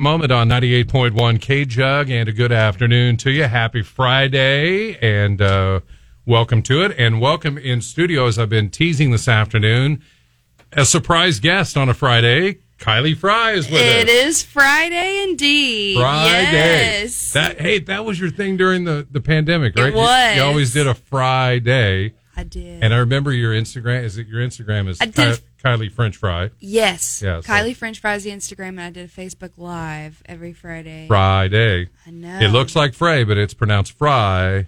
[0.00, 3.42] moment on 98.1 K Jug and a good afternoon to you.
[3.44, 5.80] Happy Friday and uh,
[6.24, 6.94] welcome to it.
[6.96, 10.00] And welcome in studio, as I've been teasing this afternoon,
[10.72, 12.58] a surprise guest on a Friday.
[12.78, 14.14] Kylie Fry is with It us.
[14.14, 15.96] is Friday indeed.
[15.98, 16.52] Friday.
[16.52, 17.32] Yes.
[17.32, 19.92] That hey, that was your thing during the, the pandemic, right?
[19.92, 20.36] You- was.
[20.36, 22.14] You, always did a Friday.
[22.36, 22.84] I did.
[22.84, 24.04] And I remember your Instagram.
[24.04, 25.40] Is it your Instagram is I did.
[25.62, 27.22] Ky- Kylie French Fry yes.
[27.22, 31.06] Yeah, so- Kylie French Fries the Instagram and I did a Facebook Live every Friday.
[31.08, 31.88] Friday.
[32.06, 32.38] I know.
[32.40, 34.66] It looks like Frey, but it's pronounced Fry,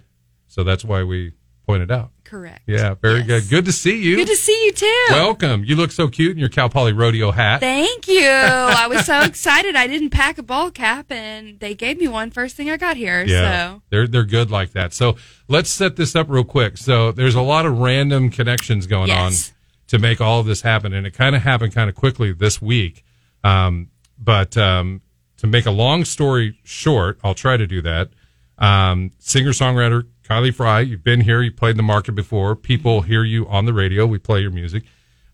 [0.49, 1.33] so that's why we
[1.67, 2.11] pointed out.
[2.25, 2.63] correct.
[2.67, 3.27] Yeah, very Yes.
[3.27, 3.49] good.
[3.51, 4.17] Good to see you.
[4.17, 5.07] Good to see you too.
[5.11, 5.65] Welcome.
[5.65, 7.59] You look so cute in your Cal Poly rodeo hat.
[7.61, 8.25] Thank you.
[8.29, 9.75] I was so excited.
[9.77, 12.97] I didn't pack a ball cap and they gave me one first thing I got
[12.97, 13.25] here.
[13.25, 14.93] yeah, So they're they're good like that.
[14.93, 15.17] So
[15.49, 16.77] let's set this up real quick.
[16.77, 19.51] So there's a lot of random connections going Yes.
[19.51, 19.57] on
[19.91, 22.63] to make all of this happen, and it kind of happened kind of quickly this
[22.63, 23.05] week.
[23.43, 25.03] Um, but um,
[25.39, 28.11] to make a long story short, I'll try to do that.
[28.57, 32.55] Um, Singer songwriter Kylie Fry, you've been here, you played the market before.
[32.55, 34.07] People hear you on the radio.
[34.07, 34.85] We play your music.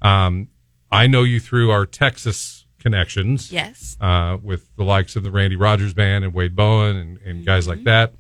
[0.01, 0.49] Um,
[0.91, 5.57] I know you through our Texas connections yes, uh, with the likes of the Randy
[5.57, 8.15] Rogers Band and Wade Bowen and, and guys like that.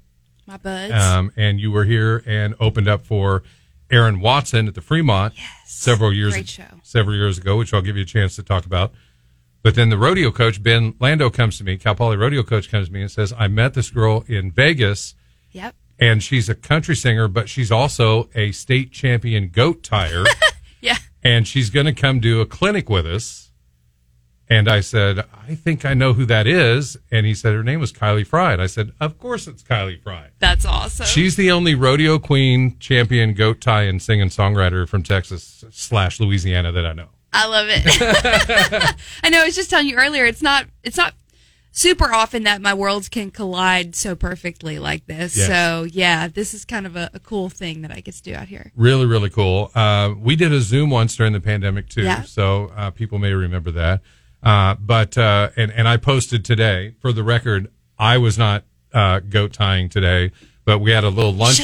[0.47, 0.92] my buds.
[0.92, 3.42] Um, and you were here and opened up for
[3.90, 5.46] Aaron Watson at the Fremont yes.
[5.66, 6.64] several years Great show.
[6.82, 8.92] several years ago, which I'll give you a chance to talk about.
[9.62, 12.88] But then the rodeo coach Ben Lando comes to me, Cal Poly rodeo coach comes
[12.88, 15.14] to me and says, "I met this girl in Vegas,
[15.50, 15.74] yep.
[15.98, 20.24] and she's a country singer, but she's also a state champion goat tire."
[20.82, 20.98] Yeah.
[21.24, 23.45] and she's going to come do a clinic with us.
[24.48, 26.97] And I said, I think I know who that is.
[27.11, 28.53] And he said, her name was Kylie Fry.
[28.53, 30.28] And I said, of course it's Kylie Fry.
[30.38, 31.06] That's awesome.
[31.06, 36.70] She's the only rodeo queen, champion, goat tie, and singing songwriter from Texas slash Louisiana
[36.72, 37.08] that I know.
[37.33, 37.83] I love it.
[39.25, 39.41] I know.
[39.42, 40.25] I was just telling you earlier.
[40.25, 40.66] It's not.
[40.84, 41.12] It's not
[41.72, 45.36] super often that my worlds can collide so perfectly like this.
[45.36, 45.47] Yes.
[45.48, 48.34] So yeah, this is kind of a, a cool thing that I get to do
[48.34, 48.72] out here.
[48.75, 49.70] Really, really cool.
[49.75, 52.22] Uh, we did a Zoom once during the pandemic too, Yeah.
[52.22, 54.00] so uh, people may remember that.
[54.42, 59.20] Uh, but uh, and and I posted today for the record, I was not uh,
[59.20, 60.30] goat tying today,
[60.64, 61.56] but we had a little lunch.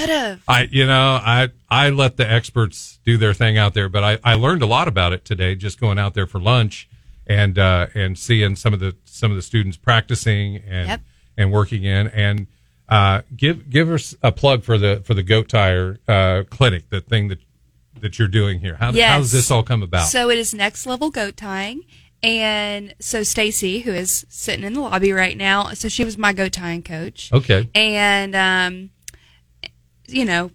[0.48, 4.18] I you know I I let the experts do their thing out there, but I
[4.24, 6.88] I learned a lot about it today just going out there for lunch
[7.26, 11.00] and uh, and seeing some of the some of the students practicing and Yep.
[11.36, 12.46] and working in and
[12.88, 17.00] uh, give give us a plug for the for the goat tire uh, clinic, the
[17.00, 17.38] thing that
[18.00, 18.74] that you're doing here.
[18.74, 19.10] How, Yes.
[19.12, 20.06] how does this all come about?
[20.08, 21.82] So it is next level goat tying.
[22.22, 26.32] And so Stacy, who is sitting in the lobby right now, so she was my
[26.32, 27.32] goat tying coach.
[27.32, 28.90] okay, And, um,
[30.06, 30.50] you know,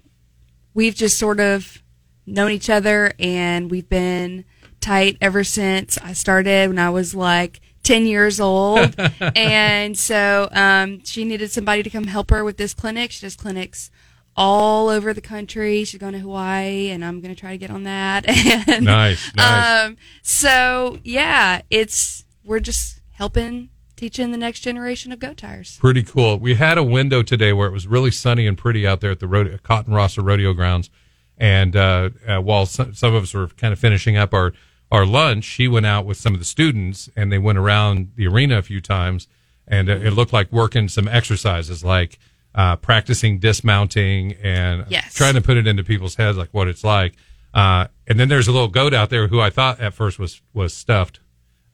[0.74, 1.84] we've just sort of
[2.26, 4.46] known each other and we've been
[4.80, 8.96] tight ever since I started when I was like 10 years old.
[9.36, 13.12] and so um, she needed somebody to come help her with this clinic.
[13.12, 13.92] She does clinics
[14.38, 15.84] all over the country.
[15.84, 18.26] She's going to Hawaii and I'm going to try to get on that.
[18.68, 19.88] And, nice, nice.
[19.88, 25.78] um, so yeah, it's, we're just helping teaching the next generation of goat tires.
[25.80, 26.38] Pretty cool.
[26.38, 29.20] We had a window today where it was really sunny and pretty out there at
[29.20, 30.90] the rodeo, Cotton Rosser Rodeo Grounds.
[31.38, 34.54] And uh, uh, while some, some of us were kind of finishing up our,
[34.92, 38.28] our lunch, she went out with some of the students and they went around the
[38.28, 39.28] arena a few times.
[39.68, 42.20] And uh, it looked like working some exercises like
[42.58, 45.14] uh, practicing dismounting and Yes.
[45.14, 47.14] trying to put it into people's heads, like what it's like.
[47.54, 50.42] Uh, and then there's a little goat out there who I thought at first was,
[50.54, 51.20] was stuffed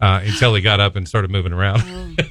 [0.02, 1.80] uh, until he got up and started moving around.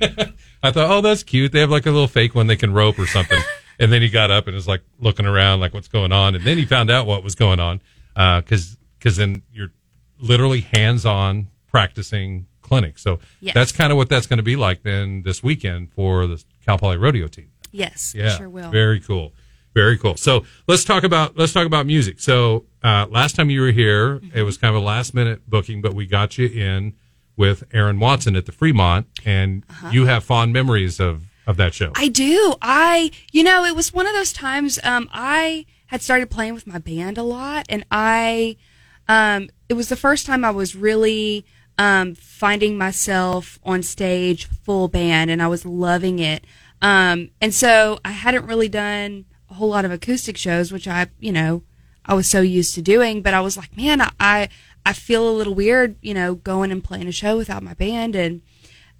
[0.63, 1.51] I thought, oh, that's cute.
[1.53, 3.41] They have like a little fake one they can rope or something.
[3.81, 6.35] and then he got up and was like looking around, like what's going on.
[6.35, 7.81] And then he found out what was going on
[8.15, 9.73] because because then you're
[10.21, 12.99] literally hands on practicing clinic.
[12.99, 13.55] So Yes.
[13.55, 16.79] that's kind of what that's going to be like then this weekend for the Cal
[16.79, 17.49] Poly Rodeo team.
[17.73, 18.71] Yes, Yeah, sure will.
[18.71, 19.33] Very cool.
[19.75, 20.17] Very cool.
[20.17, 22.21] So let's talk about let's talk about music.
[22.21, 24.39] So uh, last time you were here, Mm-hmm.
[24.39, 26.93] it was kind of a last minute booking, but we got you in
[27.37, 31.87] with Aaron Watson at the Fremont, and you have fond memories of of that show.
[31.87, 32.03] Uh-huh.
[32.05, 32.55] I do.
[32.61, 34.79] I, you know, it was one of those times.
[34.85, 38.57] Um, I had started playing with my band a lot, and I,
[39.09, 41.45] um, it was the first time I was really
[41.79, 46.45] um, finding myself on stage full band, and I was loving it.
[46.83, 51.07] Um, and so I hadn't really done a whole lot of acoustic shows, which I,
[51.21, 51.63] you know,
[52.05, 53.23] I was so used to doing.
[53.23, 54.49] But I was like, man, I, I,
[54.85, 58.17] I feel a little weird, you know, going and playing a show without my band,
[58.17, 58.43] and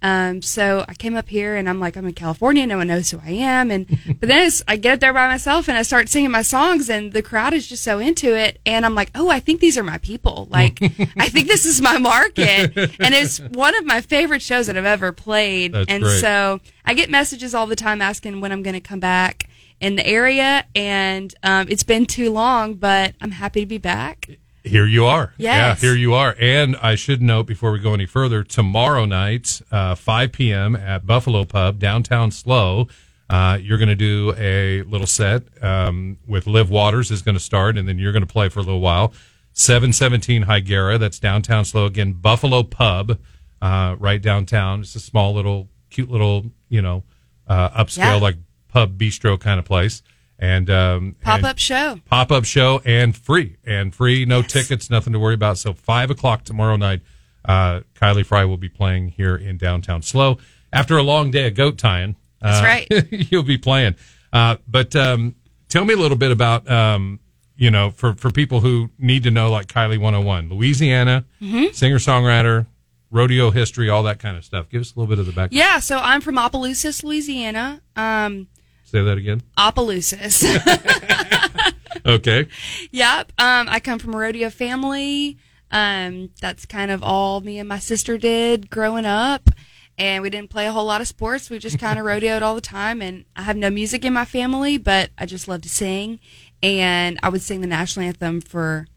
[0.03, 2.67] Um, so I came up here and I'm like, I'm in California.
[2.67, 3.71] No one knows who I am.
[3.71, 3.87] And,
[4.19, 6.89] but then it's, I get up there by myself and I start singing my songs
[6.89, 8.59] and the crowd is just so into it.
[8.65, 10.49] And I'm like, oh, I think these are my people.
[10.51, 10.79] Like,
[11.17, 12.75] I think this is my market.
[12.75, 15.71] And it's one of my favorite shows that I've ever played.
[15.73, 16.19] That's and great.
[16.19, 19.47] so I get messages all the time asking when I'm going to come back
[19.79, 20.65] in the area.
[20.75, 24.29] And, um, it's been too long, but I'm happy to be back.
[24.63, 25.33] Here you are.
[25.37, 25.81] Yes.
[25.83, 26.35] Yeah, here you are.
[26.39, 30.75] And I should note before we go any further, tomorrow night, uh, 5 p.m.
[30.75, 32.87] at Buffalo Pub, downtown SLO,
[33.29, 37.43] uh, you're going to do a little set um, with Liv Waters is going to
[37.43, 39.13] start, and then you're going to play for a little while.
[39.51, 41.85] 717 Higuera, that's downtown SLO.
[41.85, 43.19] Again, Buffalo Pub,
[43.61, 44.81] uh, right downtown.
[44.81, 47.03] It's a small little, cute little, you know,
[47.47, 48.15] uh, upscale, Yeah.
[48.15, 48.37] like
[48.69, 50.01] pub bistro kind of place.
[50.43, 51.99] And um, pop up show.
[52.03, 55.57] pop up show and free and free, no tickets, nothing to worry about.
[55.57, 56.99] So five o'clock tomorrow night,
[57.45, 60.37] uh, Kylie Fry will be playing here in downtown SLO
[60.73, 62.17] after a long day of goat tying.
[62.41, 63.07] That's uh, right.
[63.31, 63.95] you'll be playing.
[64.33, 65.35] Uh, but um,
[65.69, 67.21] tell me a little bit about um,
[67.55, 71.71] you know for for people who need to know like Kylie 101, Louisiana Mm-hmm.
[71.71, 72.67] singer songwriter,
[73.11, 74.67] rodeo history, all that kind of stuff.
[74.69, 75.53] Give us a little bit of the background.
[75.53, 75.79] Yeah.
[75.79, 77.81] So I'm from Opelousas, Louisiana.
[77.95, 78.47] Um,
[78.93, 79.41] Say that again.
[79.57, 80.43] Opelousas.
[82.05, 82.47] Okay.
[82.91, 83.31] Yep.
[83.39, 85.37] Um, I come from a rodeo family.
[85.71, 89.49] Um, that's kind of all me and my sister did growing up.
[89.97, 91.49] And we didn't play a whole lot of sports.
[91.49, 93.01] We just kind of rodeoed all the time.
[93.01, 96.19] And I have no music in my family, but I just love to sing.
[96.61, 98.87] And I would sing the national anthem for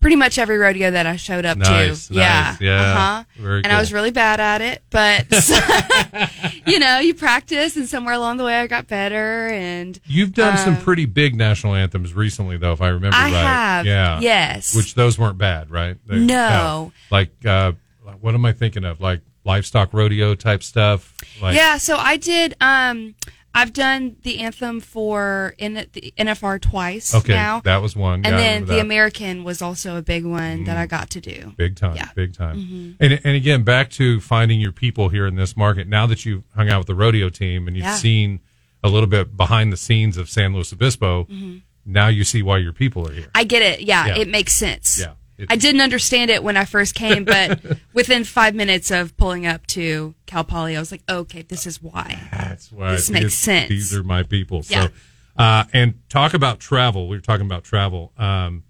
[0.00, 2.14] pretty much every rodeo that I showed up Nice, to.
[2.14, 2.22] Yeah.
[2.52, 2.60] nice.
[2.60, 2.80] Yeah.
[2.82, 3.24] Uh-huh.
[3.36, 3.76] Very and cool.
[3.76, 5.26] I was really bad at it, but
[6.66, 10.56] you know, you practice and somewhere along the way I got better and You've done
[10.58, 13.32] some Um, pretty big national anthems recently, though, if I remember I right.
[13.32, 13.86] have.
[13.86, 14.20] Yeah.
[14.20, 14.74] Yes.
[14.74, 15.96] Which those weren't bad, right?
[16.06, 16.92] They- No.
[17.10, 17.72] Like, uh,
[18.20, 19.00] what am I thinking of?
[19.00, 21.16] Like livestock rodeo type stuff.
[21.40, 22.54] Like, yeah, so I did.
[22.60, 23.14] Um,
[23.54, 27.32] I've done the anthem for in the NFR twice Okay.
[27.32, 28.24] now, That was one.
[28.24, 28.80] and then the that.
[28.80, 31.52] American was also a big one that I got to do.
[31.56, 32.04] Big time, Yeah.
[32.04, 32.14] Mm-hmm.
[32.14, 32.96] big time.
[33.00, 35.88] And and again, back to finding your people here in this market.
[35.88, 37.96] Now that you've hung out with the rodeo team and you've Yeah.
[37.96, 38.40] seen
[38.84, 41.58] a little bit behind the scenes of San Luis Obispo, Mm-hmm.
[41.84, 43.30] now you see why your people are here.
[43.34, 43.80] I get it.
[43.80, 44.18] Yeah, Yeah.
[44.18, 45.00] it makes sense.
[45.00, 45.14] Yeah.
[45.48, 47.60] I didn't understand it when I first came, but
[47.92, 51.82] within five minutes of pulling up to Cal Poly, I was like, okay, this is
[51.82, 52.20] why.
[52.32, 53.68] That's why This makes these- sense.
[53.68, 54.62] These are my people.
[54.68, 54.86] Yeah.
[54.88, 54.92] So,
[55.36, 57.08] uh, and talk about travel.
[57.08, 58.12] We were talking about travel.
[58.18, 58.64] Um,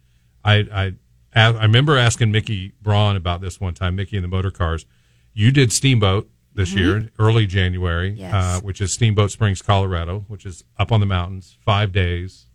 [0.45, 0.95] I, I,
[1.35, 3.97] I remember asking Micky Braun about this one time.
[3.97, 4.85] Micky and the Motorcars.
[5.33, 8.21] You did Steamboat this year, early January, Mm-hmm.
[8.21, 8.35] Yes.
[8.35, 12.47] uh, which is Steamboat Springs, Colorado, which is up on the mountains, five days,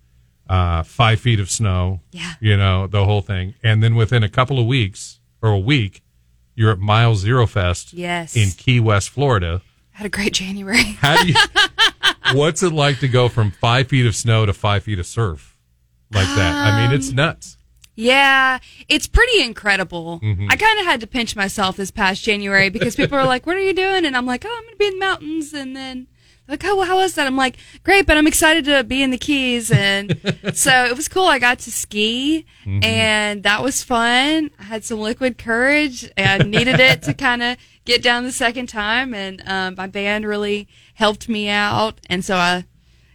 [0.50, 2.02] uh, five feet of snow.
[2.12, 2.34] Yeah.
[2.40, 6.02] You know the whole thing, and then within a couple of weeks or a week,
[6.56, 8.36] you're at Mile Zero Fest Yes.
[8.36, 9.62] in Key West, Florida.
[9.92, 10.84] Had a great January.
[11.00, 11.36] How do you?
[12.34, 15.58] what's it like to go from five feet of snow to five feet of surf
[16.12, 16.54] like that?
[16.56, 17.58] I mean, it's nuts.
[17.98, 18.60] Yeah,
[18.90, 20.20] it's pretty incredible.
[20.22, 20.48] Mm-hmm.
[20.52, 23.56] I kind of had to pinch myself this past January because people were like, "What
[23.56, 25.76] are you doing?" And I'm like, "Oh, I'm going to be in the mountains." And
[25.76, 26.08] then
[26.48, 29.12] like, "Oh, well, how was that?" I'm like, "Great, but I'm excited to be in
[29.12, 30.20] the Keys." And
[30.54, 31.26] so it was cool.
[31.28, 32.84] I got to ski, Mm-hmm.
[32.84, 34.52] and that was fun.
[34.60, 36.12] I had some liquid courage.
[36.18, 40.26] and needed it to kind of get down the second time, and um, my band
[40.26, 42.00] really helped me out.
[42.10, 42.66] And so I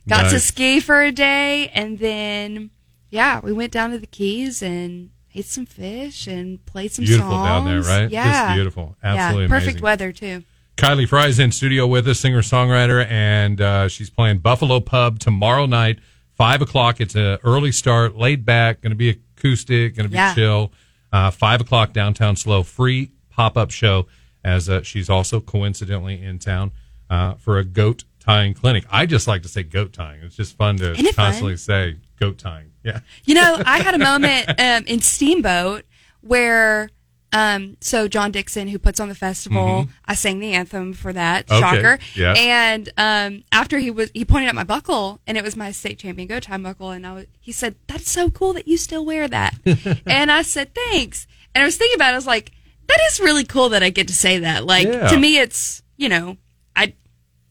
[0.09, 2.71] got to ski for a day, and then
[3.11, 7.31] yeah, we went down to the Keys and ate some fish and played some Beautiful
[7.33, 7.47] songs.
[7.49, 8.11] down there, right?
[8.11, 8.97] Yeah, Just beautiful.
[9.03, 9.83] Absolutely yeah, perfect amazing.
[9.83, 10.44] weather too.
[10.81, 15.66] Kylie Fry's in studio with us, singer songwriter, and uh, she's playing Buffalo Pub tomorrow
[15.66, 15.99] night,
[16.37, 17.00] five o'clock.
[17.02, 20.35] It's an early start, laid back, going to be acoustic, going to be Yeah.
[20.35, 20.73] chill.
[21.12, 24.07] Uh, five o'clock downtown, SLO, free pop up show.
[24.43, 26.71] As uh, she's also coincidentally in town
[27.11, 28.87] uh, for a goat tying clinic.
[28.90, 30.23] I just like to say goat tying.
[30.23, 31.14] It's just fun to Isn't fun?
[31.26, 32.71] constantly say goat tying.
[32.83, 33.00] Yeah.
[33.26, 35.85] You know, I had a moment um, in Steamboat
[36.23, 36.88] where,
[37.33, 41.47] um, so John Dixon, who puts on the festival, I sang the anthem for that.
[41.47, 41.65] Mm-hmm.
[41.65, 41.99] Okay, Shocker.
[42.17, 42.35] yeah.
[42.37, 45.99] And um, after he was, he pointed at my buckle, and it was my state
[45.99, 49.05] champion go time buckle, and I was, he said, "That's so cool that you still
[49.05, 49.55] wear that."
[50.07, 52.53] and I said, "Thanks." And I was thinking about, it, I was like,
[52.89, 55.09] "That is really cool that I get to say that." Like Yeah.
[55.09, 56.37] to me, it's you know,
[56.75, 56.95] I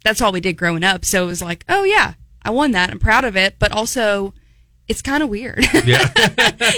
[0.03, 2.89] that's all we did growing up, so it was like, oh yeah, I won that.
[2.89, 4.33] I'm proud of it, but also.
[4.89, 5.63] It's kind of weird.
[5.85, 6.07] Yeah.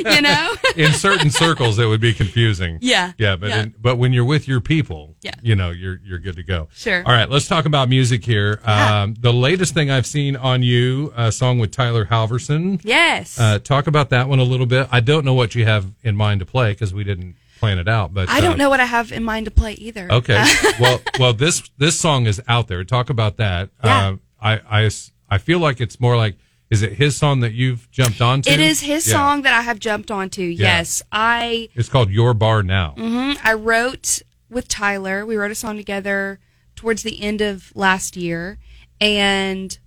[0.15, 0.53] you know?
[0.75, 2.77] in certain circles, it would be confusing.
[2.81, 3.13] Yeah.
[3.17, 3.61] Yeah, but Yeah.
[3.63, 5.31] In, but when you're with your people, Yeah.
[5.41, 6.67] you know, you're you're good to go.
[6.73, 7.03] Sure.
[7.05, 8.59] All right, let's talk about music here.
[8.63, 9.01] Yeah.
[9.03, 12.81] Um, the latest thing I've seen on you, a song with Tyler Halverson.
[12.83, 13.39] yes.
[13.39, 14.87] Uh, talk about that one a little bit.
[14.91, 17.87] I don't know what you have in mind to play because we didn't plan it
[17.87, 18.13] out.
[18.13, 20.11] But I don't uh, know what I have in mind to play either.
[20.11, 20.43] Okay.
[20.79, 22.83] well, well, this this song is out there.
[22.83, 23.69] Talk about that.
[23.83, 24.09] Yeah.
[24.09, 24.89] Uh, I, I
[25.29, 26.35] I feel like it's more like
[26.71, 28.49] is it his song that you've jumped onto?
[28.49, 29.13] It is his Yeah.
[29.13, 30.41] song that I have jumped onto.
[30.41, 32.95] Yes, I It's called Your Bar Now.
[32.97, 35.25] mhm, I wrote with Tyler.
[35.25, 36.39] We wrote a song together
[36.75, 38.57] towards the end of last year,
[38.99, 39.77] and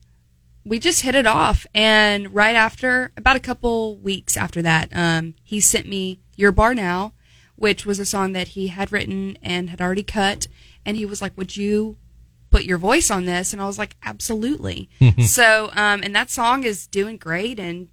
[0.65, 1.67] we just hit it off.
[1.75, 6.75] And right after, about a couple weeks after that, um, he sent me Your Bar
[6.75, 7.13] Now,
[7.57, 10.47] which was a song that he had written and had already cut.
[10.87, 11.97] And he was like, "Would you
[12.55, 14.89] put your voice on this?" And I was like, "Absolutely."
[15.27, 17.89] so, um, and that song is doing great, and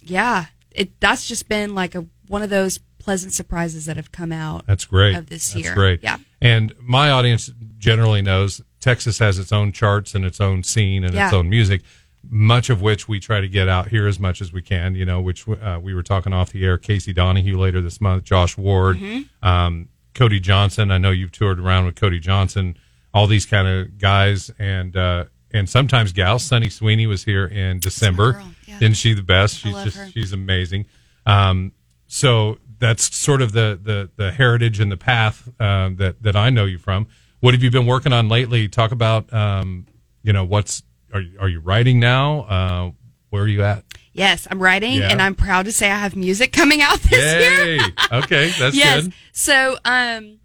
[0.00, 4.32] yeah, it that's just been like a one of those pleasant surprises that have come
[4.32, 4.66] out.
[4.66, 5.16] That's great.
[5.16, 5.74] Of this That's year.
[5.74, 6.02] great.
[6.02, 6.18] Yeah.
[6.40, 11.12] And my audience generally knows Texas has its own charts and its own scene and
[11.14, 11.82] its own music,
[12.30, 15.04] much of which we try to get out here as much as we can, you
[15.04, 16.78] know, which uh, we were talking off the air.
[16.78, 19.46] Casey Donahew later this month, Josh Ward, Mm-hmm.
[19.46, 20.90] um, Cody Johnson.
[20.92, 22.76] I know you've toured around with Cody Johnson,
[23.14, 26.42] all these kind of guys and, uh, and sometimes gals.
[26.42, 28.42] Sunny Sweeney was here in December.
[28.66, 28.76] yeah.
[28.76, 29.58] Isn't she the best?
[29.58, 30.08] She's just, her.
[30.10, 30.86] she's amazing.
[31.26, 31.72] Um,
[32.06, 36.50] so that's sort of the, the, the heritage and the path um, that that I
[36.50, 37.06] know you from.
[37.40, 38.68] What have you been working on lately?
[38.68, 39.86] Talk about um,
[40.22, 42.40] you know what's are you, are you writing now?
[42.42, 42.90] Uh,
[43.30, 43.84] where are you at?
[44.14, 45.08] Yes, I'm writing, Yeah.
[45.10, 47.80] and I'm proud to say I have music coming out this year.
[48.12, 49.04] Okay, that's yes.
[49.04, 49.12] good.
[49.32, 50.38] So, um,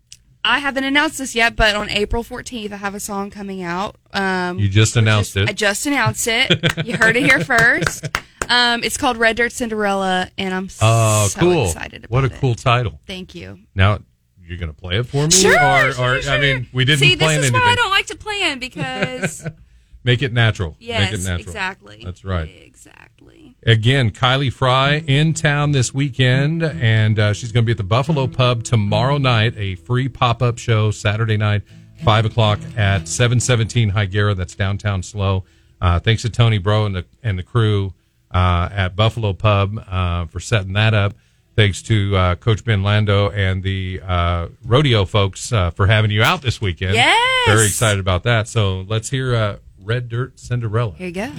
[0.50, 3.98] I haven't announced this yet, but on April 14th, I have a song coming out.
[4.14, 5.50] Um, You just announced it.
[5.50, 6.86] I just announced it.
[6.86, 8.08] you heard it here first.
[8.50, 11.66] Um, it's called Red Dirt Cinderella, and I'm Oh, so cool!
[11.66, 12.40] excited about What a it.
[12.40, 13.02] cool title.
[13.06, 13.60] Thank you.
[13.76, 14.00] Now
[14.42, 16.32] you're gonna play it for me, Sure, or, or sure.
[16.32, 17.54] I mean, we didn't See, this is anything.
[17.54, 19.46] why I don't like to plan because
[20.08, 20.76] Make it natural.
[20.80, 21.50] yes, Make it natural.
[21.50, 22.02] exactly.
[22.04, 22.50] That's right.
[22.66, 23.56] Exactly.
[23.66, 27.84] Again, Kylie Fry in town this weekend, and uh, she's going to be at the
[27.84, 29.54] Buffalo Pub tomorrow night.
[29.58, 31.64] A free pop up show Saturday night,
[32.04, 34.36] five o'clock at seven seventeen Higuera.
[34.36, 35.44] That's downtown SLO.
[35.82, 37.94] Uh, thanks to Tony Bro and the and the crew
[38.32, 41.14] uh, at Buffalo Pub uh, for setting that up.
[41.58, 46.22] Thanks to uh, Coach Ben Lando and the uh, rodeo folks uh, for having you
[46.24, 46.94] out this weekend.
[46.94, 47.48] Yes.
[47.48, 48.48] very excited about that.
[48.48, 49.58] So let's hear uh,
[49.88, 50.94] Red Dirt Cinderella.
[50.98, 51.32] Here you go.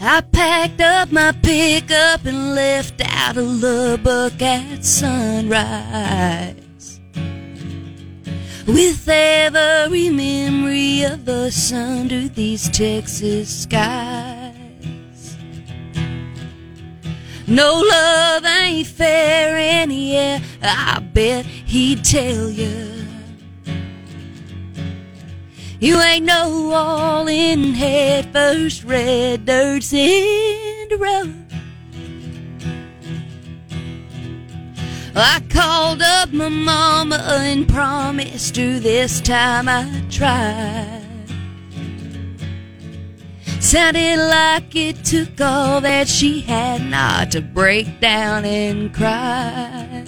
[0.00, 6.56] I packed up my pickup and left out of Lubbock at sunrise.
[8.66, 14.35] With every memory of us under these Texas skies.
[17.48, 22.92] No love ain't fair, and yeah, I bet he'd tell you.
[25.78, 31.34] You ain't no all in head first red dirt Cinderella.
[35.14, 41.05] I called up my mama and promised her this time I'd try.
[43.66, 50.04] Sounded like it took all that she had not to break down and cry.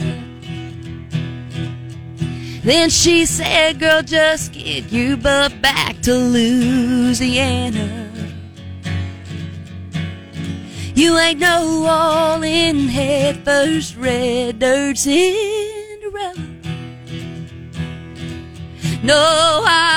[2.63, 8.13] Then she said, Girl, just get your butt back to Louisiana.
[10.95, 16.35] You ain't no all in head first red dirt Cinderella.
[19.03, 19.88] No, I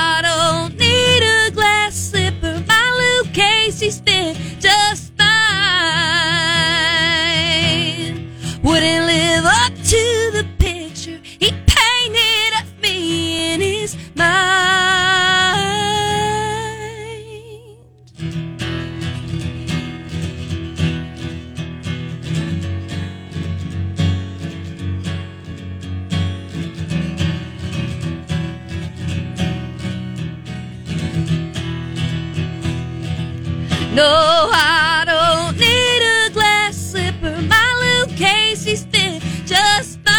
[33.94, 37.42] No, I don't need a glass slipper.
[37.42, 40.16] My Lucchese's fit just fine.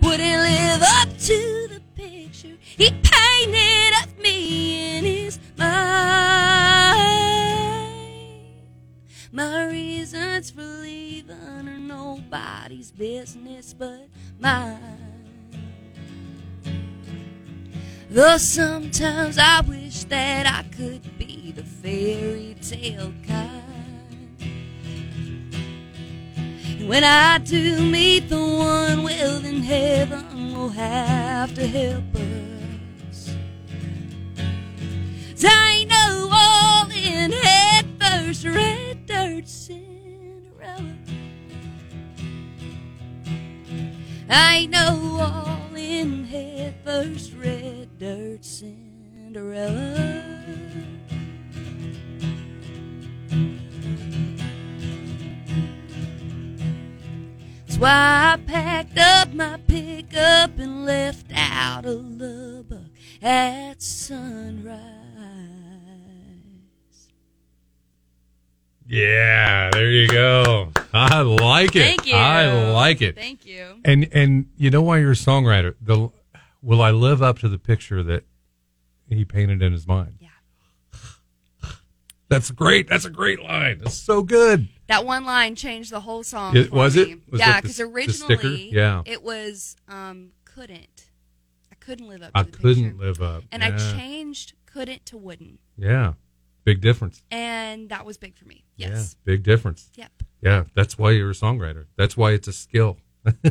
[0.00, 5.68] Wouldn't live up to the picture he painted of me in his mind.
[9.32, 11.36] My reasons for leaving
[11.68, 14.08] are nobody's business but
[14.40, 14.71] mine.
[18.12, 24.36] Though sometimes I wish that I could be the fairy tale kind.
[26.78, 33.34] And when I do meet the one, well, then heaven will have to help us.
[35.42, 40.96] I no all in head first red dirt Cinderella.
[44.28, 50.24] I no all in head first red dirt Cinderella.
[57.64, 62.90] That's why I packed up my pickup and left out of Lubbock
[63.22, 64.82] at sunrise.
[68.88, 70.72] Yeah, there you go.
[70.92, 71.84] I like it.
[71.84, 72.16] Thank you.
[72.16, 73.14] I like it.
[73.14, 73.80] Thank you.
[73.84, 75.76] And and you know why you're a songwriter?
[75.80, 76.10] The
[76.62, 78.24] will I live up to the picture that
[79.08, 80.14] he painted in his mind?
[80.20, 80.28] Yeah.
[82.28, 82.88] That's great.
[82.88, 83.80] That's a great line.
[83.80, 84.68] That's so good.
[84.86, 86.56] That one line changed the whole song.
[86.56, 87.02] It- for was me.
[87.02, 87.18] it?
[87.30, 88.70] Was yeah, because originally?
[88.72, 89.02] Yeah.
[89.04, 91.10] it was um couldn't.
[91.70, 92.32] I couldn't live up.
[92.32, 93.04] To I couldn't picture.
[93.04, 93.42] live up.
[93.52, 93.74] and yeah.
[93.74, 96.14] I changed couldn't to wouldn't, Yeah.
[96.64, 97.22] Big difference.
[97.30, 98.64] and that was big for me.
[98.76, 99.16] Yes.
[99.26, 99.32] Yeah.
[99.34, 99.90] Big difference.
[99.96, 100.12] Yep.
[100.40, 100.64] Yeah.
[100.74, 101.86] That's why you're a songwriter.
[101.98, 102.96] That's why it's a skill.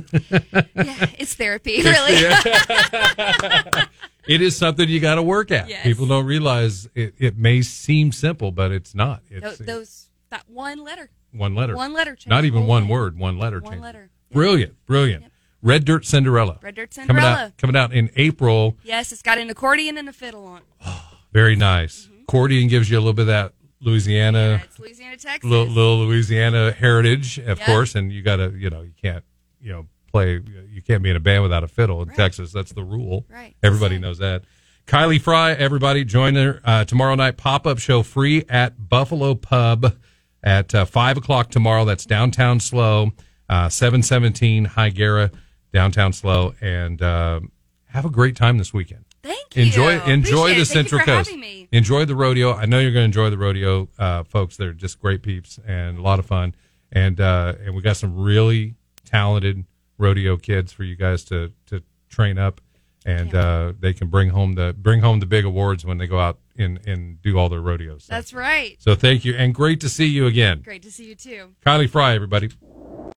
[0.73, 1.07] Yeah.
[1.19, 2.23] It's therapy, really.
[4.27, 5.67] It is something you got to work at.
[5.67, 5.81] Yes.
[5.83, 9.23] People don't realize it, it may seem simple, but it's not.
[9.31, 11.75] It's Tho- those that one letter, one letter.
[11.75, 12.15] one letter.
[12.27, 13.59] Not even one word, one letter.
[13.61, 14.11] One letter.
[14.29, 14.33] Yep.
[14.35, 15.23] Brilliant, brilliant.
[15.23, 15.31] Yep.
[15.63, 16.59] Red Dirt Cinderella.
[16.61, 17.45] Red Dirt Coming Cinderella.
[17.45, 18.77] out, coming out in April.
[18.83, 20.61] Yes, it's got an accordion and a fiddle on.
[20.79, 20.87] it.
[21.33, 22.07] Very nice.
[22.23, 24.51] Accordion gives you a little bit of that Louisiana, Mm-hmm.
[24.59, 25.49] Yeah, it's Louisiana, Texas.
[25.49, 27.65] little, little Louisiana heritage, of Yep.
[27.65, 27.95] course.
[27.95, 29.23] And you got to, you know, you can't,
[29.61, 30.41] you know, play.
[30.69, 32.17] You can't be in a band without a fiddle in Right.
[32.17, 32.51] Texas.
[32.51, 33.25] That's the rule.
[33.29, 33.55] Right.
[33.63, 34.43] Everybody knows that.
[34.87, 39.95] Kylie Fry, everybody join her uh, tomorrow night pop up show free at Buffalo Pub
[40.43, 41.85] at uh, five o'clock tomorrow.
[41.85, 43.11] That's downtown SLO,
[43.47, 45.31] uh, seven seventeen Higuera,
[45.71, 47.51] downtown SLO, and um
[47.85, 49.05] have a great time this weekend.
[49.21, 49.63] Thank you.
[49.63, 50.65] Enjoy enjoy Appreciate the it.
[50.65, 51.31] Central Coast.
[51.71, 52.53] Enjoy the rodeo.
[52.53, 54.57] I know you're going to enjoy the rodeo, uh, folks.
[54.57, 56.55] They're just great peeps and a lot of fun.
[56.91, 59.65] And uh, and we got some really talented
[59.97, 62.61] rodeo kids for you guys to to train up,
[63.05, 66.19] and uh, they can bring home the bring home the big awards when they go
[66.19, 68.05] out and and do all their rodeos.
[68.05, 68.75] So, That's right.
[68.79, 71.55] so thank you, and great to see you again, Great to see you too.
[71.65, 72.49] Kylie Fry, everybody.